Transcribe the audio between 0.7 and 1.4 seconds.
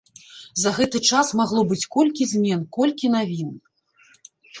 гэты час